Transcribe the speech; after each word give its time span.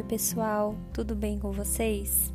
Oi, 0.00 0.06
pessoal, 0.06 0.74
tudo 0.94 1.14
bem 1.14 1.38
com 1.38 1.52
vocês? 1.52 2.32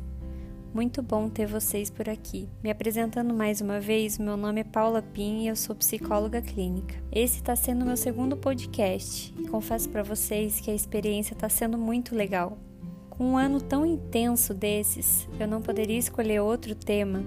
Muito 0.72 1.02
bom 1.02 1.28
ter 1.28 1.48
vocês 1.48 1.90
por 1.90 2.08
aqui. 2.08 2.48
Me 2.62 2.70
apresentando 2.70 3.34
mais 3.34 3.60
uma 3.60 3.80
vez, 3.80 4.18
meu 4.18 4.36
nome 4.36 4.60
é 4.60 4.64
Paula 4.64 5.02
Pim 5.02 5.42
e 5.42 5.48
eu 5.48 5.56
sou 5.56 5.74
psicóloga 5.74 6.40
clínica. 6.40 6.94
Esse 7.10 7.38
está 7.38 7.56
sendo 7.56 7.84
meu 7.84 7.96
segundo 7.96 8.36
podcast 8.36 9.34
e 9.36 9.48
confesso 9.48 9.88
para 9.88 10.04
vocês 10.04 10.60
que 10.60 10.70
a 10.70 10.74
experiência 10.74 11.34
está 11.34 11.48
sendo 11.48 11.76
muito 11.76 12.14
legal. 12.14 12.56
Com 13.10 13.32
um 13.32 13.36
ano 13.36 13.60
tão 13.60 13.84
intenso 13.84 14.54
desses, 14.54 15.28
eu 15.40 15.48
não 15.48 15.60
poderia 15.60 15.98
escolher 15.98 16.38
outro 16.38 16.72
tema 16.72 17.24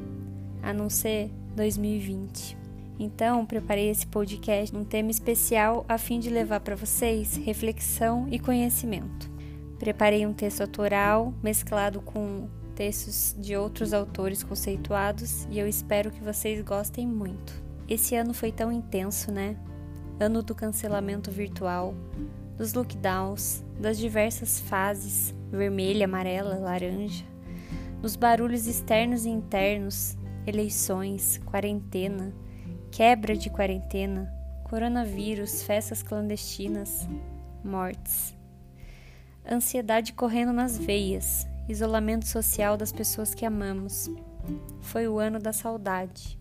a 0.64 0.72
não 0.72 0.90
ser 0.90 1.30
2020. 1.54 2.58
Então, 2.98 3.46
preparei 3.46 3.90
esse 3.90 4.08
podcast 4.08 4.74
num 4.74 4.86
tema 4.86 5.12
especial 5.12 5.86
a 5.90 5.98
fim 5.98 6.18
de 6.18 6.30
levar 6.30 6.62
para 6.62 6.78
vocês 6.78 7.36
reflexão 7.36 8.26
e 8.32 8.40
conhecimento. 8.40 9.39
Preparei 9.80 10.26
um 10.26 10.34
texto 10.34 10.62
autoral 10.62 11.34
mesclado 11.42 12.02
com 12.02 12.48
textos 12.76 13.36
de 13.40 13.56
outros 13.56 13.94
autores 13.94 14.44
conceituados 14.44 15.46
e 15.50 15.58
eu 15.58 15.68
espero 15.68 16.12
que 16.12 16.24
vocês 16.24 16.62
gostem 16.62 17.08
muito. 17.08 17.54
Esse 17.88 18.16
ano 18.16 18.34
foi 18.34 18.52
tão 18.52 18.72
intenso, 18.72 19.32
né? 19.32 19.58
Ano 20.20 20.44
do 20.44 20.54
cancelamento 20.54 21.32
virtual, 21.32 21.96
dos 22.58 22.74
lockdowns, 22.74 23.64
das 23.80 23.98
diversas 23.98 24.60
fases 24.60 25.34
vermelha, 25.50 26.06
amarela, 26.06 26.56
laranja, 26.56 27.26
dos 28.02 28.16
barulhos 28.16 28.68
externos 28.68 29.26
e 29.26 29.30
internos, 29.30 30.16
eleições, 30.46 31.40
quarentena, 31.46 32.34
quebra 32.92 33.36
de 33.36 33.50
quarentena, 33.50 34.32
coronavírus, 34.70 35.64
festas 35.64 36.04
clandestinas, 36.04 37.08
mortes. 37.64 38.39
Ansiedade 39.52 40.14
correndo 40.14 40.54
nas 40.54 40.78
veias, 40.78 41.48
isolamento 41.68 42.28
social 42.28 42.78
das 42.78 42.92
pessoas 42.92 43.34
que 43.34 43.44
amamos. 43.44 44.08
Foi 44.80 45.08
o 45.08 45.18
ano 45.18 45.40
da 45.40 45.52
saudade. 45.52 46.38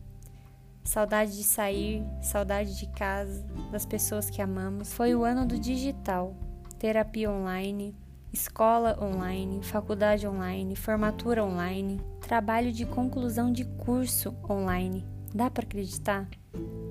Saudade 0.84 1.34
de 1.34 1.42
sair, 1.42 2.04
saudade 2.20 2.76
de 2.78 2.86
casa, 2.88 3.46
das 3.72 3.86
pessoas 3.86 4.28
que 4.28 4.42
amamos. 4.42 4.92
Foi 4.92 5.14
o 5.14 5.24
ano 5.24 5.46
do 5.46 5.58
digital, 5.58 6.36
terapia 6.78 7.30
online, 7.30 7.96
escola 8.30 9.02
online, 9.02 9.62
faculdade 9.62 10.28
online, 10.28 10.76
formatura 10.76 11.42
online, 11.42 12.02
trabalho 12.20 12.70
de 12.70 12.84
conclusão 12.84 13.50
de 13.50 13.64
curso 13.64 14.36
online. 14.50 15.02
Dá 15.34 15.50
para 15.50 15.64
acreditar? 15.64 16.28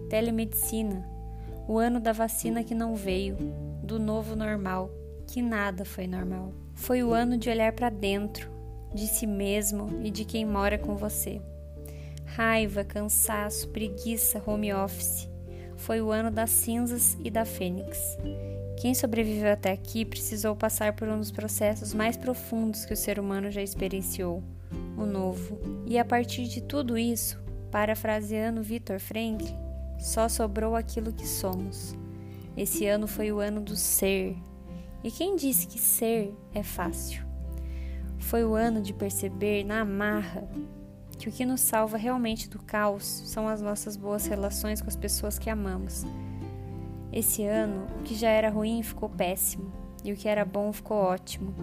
Telemedicina, 0.09 1.07
o 1.67 1.77
ano 1.77 1.99
da 1.99 2.11
vacina 2.11 2.63
que 2.63 2.73
não 2.73 2.95
veio, 2.95 3.37
do 3.83 3.99
novo 3.99 4.35
normal, 4.35 4.89
que 5.27 5.41
nada 5.41 5.83
foi 5.83 6.07
normal. 6.07 6.53
Foi 6.73 7.03
o 7.03 7.13
ano 7.13 7.37
de 7.37 7.49
olhar 7.49 7.73
para 7.73 7.89
dentro, 7.89 8.49
de 8.95 9.05
si 9.05 9.27
mesmo 9.27 9.99
e 10.03 10.09
de 10.09 10.23
quem 10.23 10.45
mora 10.45 10.77
com 10.77 10.95
você. 10.95 11.41
Raiva, 12.25 12.83
cansaço, 12.83 13.67
preguiça, 13.69 14.41
home 14.45 14.73
office. 14.73 15.29
Foi 15.75 16.01
o 16.01 16.11
ano 16.11 16.31
das 16.31 16.49
cinzas 16.49 17.17
e 17.23 17.29
da 17.29 17.45
fênix. 17.45 18.17
Quem 18.79 18.93
sobreviveu 18.93 19.51
até 19.51 19.71
aqui 19.71 20.05
precisou 20.05 20.55
passar 20.55 20.93
por 20.93 21.07
um 21.07 21.17
dos 21.17 21.31
processos 21.31 21.93
mais 21.93 22.15
profundos 22.15 22.85
que 22.85 22.93
o 22.93 22.97
ser 22.97 23.19
humano 23.19 23.51
já 23.51 23.61
experienciou, 23.61 24.43
o 24.97 25.05
novo. 25.05 25.59
E 25.85 25.97
a 25.97 26.05
partir 26.05 26.47
de 26.47 26.61
tudo 26.61 26.97
isso, 26.97 27.39
parafraseando 27.71 28.63
Viktor 28.63 28.99
Frankl, 28.99 29.45
só 29.99 30.29
sobrou 30.29 30.75
aquilo 30.75 31.11
que 31.11 31.27
somos. 31.27 31.95
Esse 32.55 32.85
ano 32.85 33.07
foi 33.07 33.31
o 33.31 33.39
ano 33.39 33.61
do 33.61 33.75
ser, 33.75 34.35
e 35.07 35.11
quem 35.11 35.37
disse 35.37 35.65
que 35.67 35.79
ser 35.79 36.35
é 36.53 36.61
fácil? 36.61 37.25
Foi 38.19 38.43
o 38.43 38.55
ano 38.55 38.81
de 38.81 38.93
perceber 38.93 39.63
na 39.63 39.79
amarra 39.79 40.47
que 41.17 41.29
o 41.29 41.31
que 41.31 41.45
nos 41.45 41.61
salva 41.61 41.97
realmente 41.97 42.49
do 42.49 42.59
caos 42.59 43.05
são 43.05 43.47
as 43.47 43.61
nossas 43.61 43.95
boas 43.95 44.27
relações 44.27 44.81
com 44.81 44.89
as 44.89 44.97
pessoas 44.97 45.39
que 45.39 45.49
amamos. 45.49 46.03
Esse 47.11 47.43
ano, 47.43 47.87
o 47.99 48.03
que 48.03 48.13
já 48.15 48.29
era 48.29 48.49
ruim 48.49 48.83
ficou 48.83 49.07
péssimo 49.07 49.71
e 50.03 50.11
o 50.11 50.15
que 50.17 50.27
era 50.27 50.43
bom 50.43 50.73
ficou 50.73 50.97
ótimo. 50.97 51.55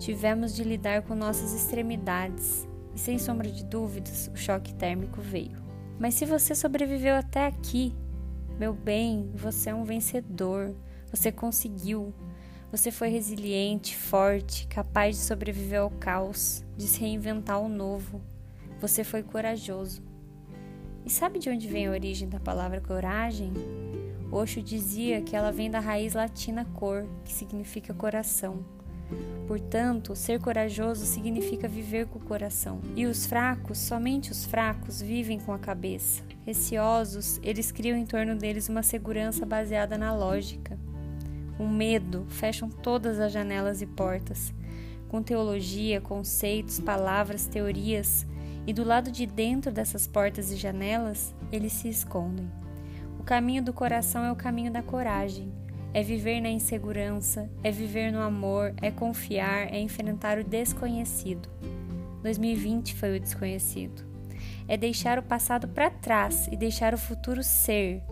Tivemos 0.00 0.52
de 0.52 0.64
lidar 0.64 1.02
com 1.02 1.14
nossas 1.14 1.54
extremidades 1.54 2.66
e, 2.92 2.98
sem 2.98 3.18
sombra 3.18 3.48
de 3.48 3.64
dúvidas, 3.64 4.28
o 4.34 4.36
choque 4.36 4.74
térmico 4.74 5.20
veio. 5.20 5.62
Mas 5.96 6.14
se 6.14 6.24
você 6.24 6.56
sobreviveu 6.56 7.14
até 7.14 7.46
aqui, 7.46 7.94
meu 8.58 8.74
bem, 8.74 9.30
você 9.34 9.70
é 9.70 9.74
um 9.74 9.84
vencedor. 9.84 10.74
Você 11.12 11.30
conseguiu. 11.30 12.12
Você 12.70 12.92
foi 12.92 13.08
resiliente, 13.08 13.96
forte, 13.96 14.66
capaz 14.68 15.16
de 15.16 15.22
sobreviver 15.22 15.80
ao 15.80 15.90
caos, 15.90 16.64
de 16.76 16.86
se 16.86 17.00
reinventar 17.00 17.56
ao 17.56 17.68
novo. 17.68 18.20
Você 18.80 19.02
foi 19.02 19.24
corajoso. 19.24 20.00
E 21.04 21.10
sabe 21.10 21.40
de 21.40 21.50
onde 21.50 21.66
vem 21.66 21.88
a 21.88 21.90
origem 21.90 22.28
da 22.28 22.38
palavra 22.38 22.80
coragem? 22.80 23.52
Osho 24.30 24.62
dizia 24.62 25.20
que 25.20 25.34
ela 25.34 25.50
vem 25.50 25.68
da 25.68 25.80
raiz 25.80 26.14
latina 26.14 26.64
cor, 26.64 27.08
que 27.24 27.32
significa 27.32 27.92
coração. 27.92 28.64
Portanto, 29.48 30.14
ser 30.14 30.40
corajoso 30.40 31.04
significa 31.04 31.66
viver 31.66 32.06
com 32.06 32.20
o 32.20 32.22
coração. 32.22 32.80
E 32.94 33.04
os 33.04 33.26
fracos, 33.26 33.78
somente 33.78 34.30
os 34.30 34.44
fracos, 34.44 35.02
vivem 35.02 35.40
com 35.40 35.52
a 35.52 35.58
cabeça. 35.58 36.22
Receosos, 36.46 37.40
eles 37.42 37.72
criam 37.72 37.98
em 37.98 38.06
torno 38.06 38.36
deles 38.36 38.68
uma 38.68 38.84
segurança 38.84 39.44
baseada 39.44 39.98
na 39.98 40.14
lógica. 40.14 40.78
Com 41.60 41.68
medo, 41.68 42.24
fecham 42.30 42.70
todas 42.70 43.20
as 43.20 43.30
janelas 43.30 43.82
e 43.82 43.86
portas. 43.86 44.50
Com 45.10 45.22
teologia, 45.22 46.00
conceitos, 46.00 46.80
palavras, 46.80 47.44
teorias, 47.44 48.26
e 48.66 48.72
do 48.72 48.82
lado 48.82 49.12
de 49.12 49.26
dentro 49.26 49.70
dessas 49.70 50.06
portas 50.06 50.50
e 50.50 50.56
janelas, 50.56 51.34
eles 51.52 51.74
se 51.74 51.86
escondem. 51.86 52.50
O 53.18 53.22
caminho 53.22 53.62
do 53.62 53.74
coração 53.74 54.24
é 54.24 54.32
o 54.32 54.36
caminho 54.36 54.72
da 54.72 54.82
coragem. 54.82 55.52
É 55.92 56.02
viver 56.02 56.40
na 56.40 56.48
insegurança, 56.48 57.46
é 57.62 57.70
viver 57.70 58.10
no 58.10 58.22
amor, 58.22 58.72
é 58.80 58.90
confiar, 58.90 59.70
é 59.70 59.78
enfrentar 59.78 60.38
o 60.38 60.44
desconhecido. 60.44 61.46
2020 62.22 62.94
foi 62.94 63.18
o 63.18 63.20
desconhecido. 63.20 64.02
É 64.66 64.78
deixar 64.78 65.18
o 65.18 65.22
passado 65.22 65.68
para 65.68 65.90
trás 65.90 66.48
e 66.50 66.56
deixar 66.56 66.94
o 66.94 66.98
futuro 66.98 67.42
ser, 67.42 68.02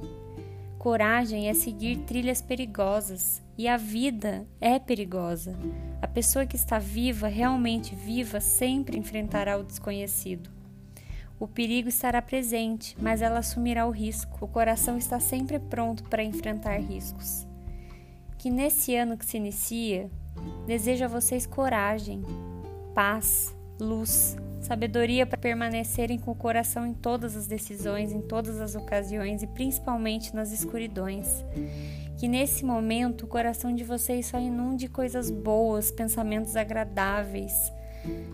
Coragem 0.78 1.49
é 1.49 1.55
seguir 1.55 1.97
trilhas 1.99 2.41
perigosas 2.41 3.43
e 3.59 3.66
a 3.66 3.77
vida 3.77 4.47
é 4.61 4.78
perigosa. 4.78 5.56
A 6.00 6.06
pessoa 6.06 6.47
que 6.47 6.55
está 6.55 6.78
viva, 6.78 7.27
realmente 7.27 7.97
viva, 7.97 8.41
sempre 8.41 8.97
enfrentará 8.97 9.59
o 9.59 9.65
desconhecido. 9.65 10.49
O 11.41 11.49
perigo 11.49 11.89
estará 11.89 12.22
presente, 12.22 12.97
mas 13.00 13.22
ela 13.22 13.41
assumirá 13.41 13.89
o 13.89 13.91
risco. 13.91 14.44
O 14.44 14.47
coração 14.47 14.97
está 14.97 15.19
sempre 15.19 15.59
pronto 15.59 16.05
para 16.05 16.22
enfrentar 16.22 16.78
riscos. 16.81 17.45
Que 18.39 18.49
nesse 18.49 18.95
ano 18.95 19.19
que 19.19 19.27
se 19.27 19.37
inicia, 19.37 20.09
desejo 20.65 21.05
a 21.05 21.09
vocês 21.09 21.45
coragem, 21.45 22.22
paz, 22.95 23.53
luz, 23.81 24.37
sabedoria 24.61 25.27
para 25.27 25.39
permanecerem 25.39 26.19
com 26.19 26.31
o 26.31 26.35
coração 26.35 26.87
em 26.87 26.95
todas 26.95 27.37
as 27.37 27.47
decisões, 27.47 28.13
em 28.13 28.21
todas 28.21 28.61
as 28.61 28.75
ocasiões 28.75 29.43
e 29.43 29.47
principalmente 29.47 30.35
nas 30.35 30.53
escuridões. 30.53 31.45
Que 32.19 32.27
nesse 32.27 32.65
momento 32.65 33.25
o 33.25 33.29
coração 33.29 33.75
de 33.75 33.85
vocês 33.85 34.27
só 34.27 34.39
inunde 34.39 34.89
coisas 34.89 35.31
boas, 35.31 35.91
pensamentos 35.91 36.57
agradáveis, 36.57 37.73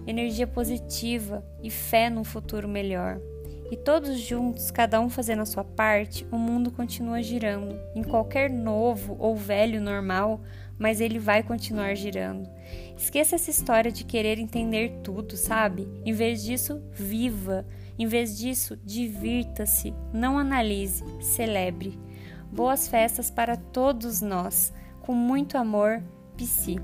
energia 0.07 0.47
positiva 0.47 1.45
e 1.63 1.71
fé 1.71 2.09
num 2.09 2.25
futuro 2.25 2.67
melhor. 2.67 3.21
E 3.71 3.77
todos 3.77 4.21
juntos, 4.21 4.71
cada 4.71 5.01
um 5.01 5.09
fazendo 5.09 5.43
a 5.43 5.47
sua 5.47 5.65
parte, 5.65 6.27
o 6.31 6.37
mundo 6.37 6.71
continua 6.71 7.23
girando. 7.23 7.79
Em 7.95 8.03
qualquer 8.03 8.51
novo 8.51 9.17
ou 9.19 9.35
velho 9.35 9.81
normal, 9.81 10.41
mas 10.79 11.01
ele 11.01 11.19
vai 11.19 11.43
continuar 11.43 11.95
girando. 11.95 12.49
Esqueça 12.97 13.37
essa 13.37 13.51
história 13.51 13.91
de 13.91 14.05
querer 14.05 14.39
entender 14.39 15.01
tudo, 15.03 15.37
sabe? 15.37 15.89
Em 16.05 16.13
vez 16.13 16.43
disso, 16.43 16.83
viva. 16.93 17.67
Em 17.99 18.07
vez 18.07 18.37
disso, 18.37 18.79
divirta-se. 18.85 19.95
Não 20.13 20.39
analise, 20.39 21.05
celebre. 21.21 21.99
Boas 22.53 22.87
festas 22.87 23.31
para 23.31 23.57
todos 23.57 24.21
nós. 24.21 24.73
Com 25.01 25.15
muito 25.15 25.57
amor, 25.57 26.03
Psi. 26.37 26.81